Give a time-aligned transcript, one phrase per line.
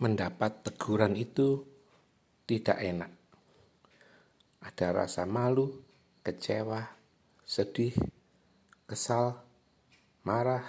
[0.00, 1.60] mendapat teguran itu
[2.48, 3.12] tidak enak.
[4.64, 5.76] Ada rasa malu,
[6.24, 6.88] kecewa,
[7.44, 7.92] sedih,
[8.88, 9.44] kesal,
[10.24, 10.64] marah,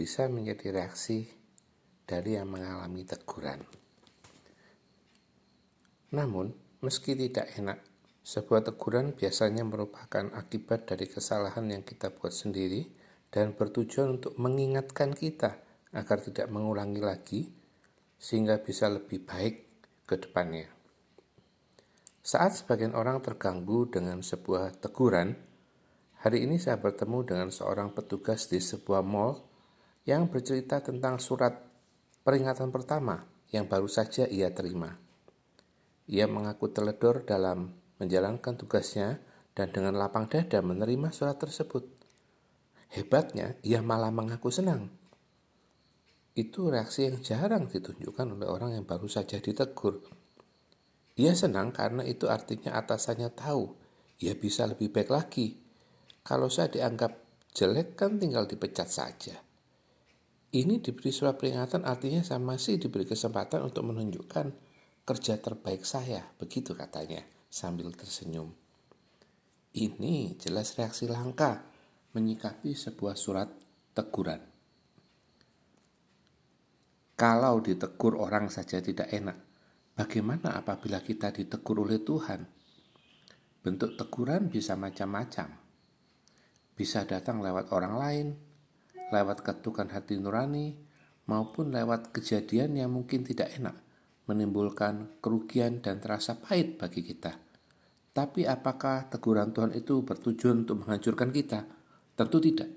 [0.00, 1.28] bisa menjadi reaksi
[2.08, 3.60] dari yang mengalami teguran.
[6.16, 7.84] Namun, meski tidak enak,
[8.24, 12.88] sebuah teguran biasanya merupakan akibat dari kesalahan yang kita buat sendiri
[13.28, 15.60] dan bertujuan untuk mengingatkan kita
[15.92, 17.65] agar tidak mengulangi lagi
[18.16, 19.54] sehingga bisa lebih baik
[20.08, 20.68] ke depannya.
[22.26, 25.38] Saat sebagian orang terganggu dengan sebuah teguran,
[26.22, 29.46] hari ini saya bertemu dengan seorang petugas di sebuah mall
[30.10, 31.54] yang bercerita tentang surat
[32.26, 33.22] peringatan pertama
[33.54, 34.98] yang baru saja ia terima.
[36.10, 37.70] Ia mengaku teledor dalam
[38.02, 39.22] menjalankan tugasnya
[39.54, 41.86] dan dengan lapang dada menerima surat tersebut.
[42.90, 45.05] Hebatnya, ia malah mengaku senang
[46.36, 50.04] itu reaksi yang jarang ditunjukkan oleh orang yang baru saja ditegur.
[51.16, 53.72] Ia senang karena itu artinya atasannya tahu
[54.20, 55.56] ia bisa lebih baik lagi.
[56.20, 57.16] Kalau saya dianggap
[57.56, 59.36] jelek kan tinggal dipecat saja.
[60.52, 64.46] Ini diberi surat peringatan artinya saya masih diberi kesempatan untuk menunjukkan
[65.08, 68.52] kerja terbaik saya, begitu katanya sambil tersenyum.
[69.76, 71.64] Ini jelas reaksi langka
[72.16, 73.52] menyikapi sebuah surat
[73.92, 74.55] teguran.
[77.16, 79.40] Kalau ditegur orang saja tidak enak,
[79.96, 82.44] bagaimana apabila kita ditegur oleh Tuhan?
[83.64, 85.48] Bentuk teguran bisa macam-macam.
[86.76, 88.26] Bisa datang lewat orang lain,
[89.08, 90.76] lewat ketukan hati nurani,
[91.24, 93.80] maupun lewat kejadian yang mungkin tidak enak,
[94.28, 97.32] menimbulkan kerugian dan terasa pahit bagi kita.
[98.12, 101.64] Tapi apakah teguran Tuhan itu bertujuan untuk menghancurkan kita?
[102.12, 102.68] Tentu tidak.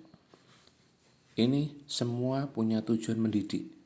[1.35, 3.78] Ini semua punya tujuan mendidik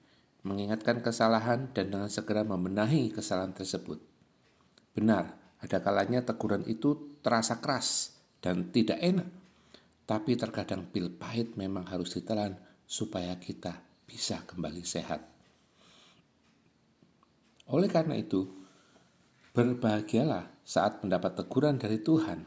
[0.44, 4.00] mengingatkan kesalahan dan dengan segera membenahi kesalahan tersebut.
[4.94, 9.28] Benar, ada kalanya teguran itu terasa keras dan tidak enak,
[10.04, 15.24] tapi terkadang pil pahit memang harus ditelan supaya kita bisa kembali sehat.
[17.72, 18.44] Oleh karena itu,
[19.56, 22.44] berbahagialah saat mendapat teguran dari Tuhan.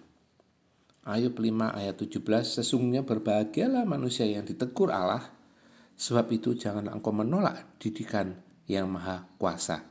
[1.07, 2.21] Ayub 5 ayat 17
[2.61, 5.33] Sesungguhnya berbahagialah manusia yang ditegur Allah
[5.97, 8.37] Sebab itu jangan engkau menolak didikan
[8.69, 9.83] yang maha kuasa.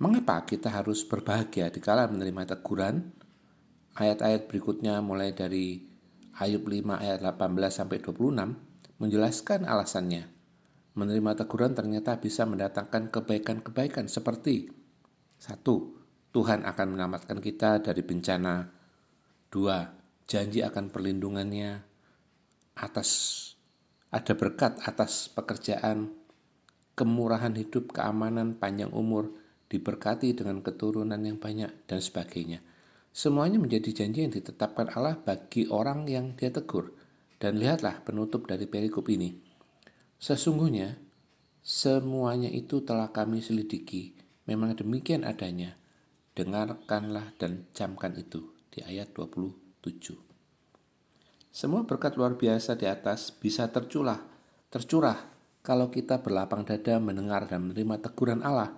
[0.00, 3.12] Mengapa kita harus berbahagia di kala menerima teguran?
[3.98, 5.84] Ayat-ayat berikutnya mulai dari
[6.38, 10.30] Ayub 5 ayat 18 sampai 26 menjelaskan alasannya.
[10.94, 14.78] Menerima teguran ternyata bisa mendatangkan kebaikan-kebaikan seperti
[15.38, 15.94] satu,
[16.34, 18.66] Tuhan akan menyelamatkan kita dari bencana.
[19.48, 19.86] Dua,
[20.26, 21.78] janji akan perlindungannya
[22.74, 23.10] atas
[24.08, 26.12] ada berkat atas pekerjaan,
[26.96, 29.36] kemurahan hidup, keamanan, panjang umur,
[29.68, 32.64] diberkati dengan keturunan yang banyak, dan sebagainya.
[33.12, 36.96] Semuanya menjadi janji yang ditetapkan Allah bagi orang yang dia tegur.
[37.38, 39.30] Dan lihatlah penutup dari perikop ini.
[40.18, 40.98] Sesungguhnya,
[41.62, 44.18] semuanya itu telah kami selidiki.
[44.50, 45.78] Memang demikian adanya.
[46.34, 50.37] Dengarkanlah dan camkan itu di ayat 27.
[51.48, 54.20] Semua berkat luar biasa di atas bisa terculah,
[54.68, 55.16] tercurah
[55.64, 58.72] kalau kita berlapang dada mendengar dan menerima teguran Allah.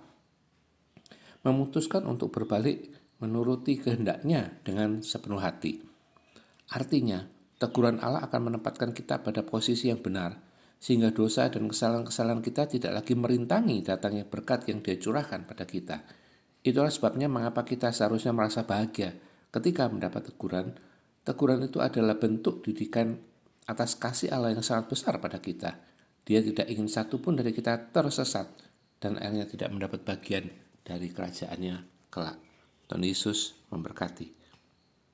[1.43, 5.83] Memutuskan untuk berbalik menuruti kehendaknya dengan sepenuh hati.
[6.73, 7.27] Artinya,
[7.61, 10.41] teguran Allah akan menempatkan kita pada posisi yang benar,
[10.81, 16.01] sehingga dosa dan kesalahan-kesalahan kita tidak lagi merintangi datangnya berkat yang dia curahkan pada kita.
[16.65, 19.13] Itulah sebabnya mengapa kita seharusnya merasa bahagia
[19.53, 20.73] ketika mendapat teguran
[21.21, 23.13] Teguran itu adalah bentuk didikan
[23.69, 25.77] atas kasih Allah yang sangat besar pada kita.
[26.25, 28.49] Dia tidak ingin satu pun dari kita tersesat
[28.97, 30.49] dan akhirnya tidak mendapat bagian
[30.81, 32.37] dari kerajaannya kelak.
[32.89, 34.40] Tuhan Yesus memberkati.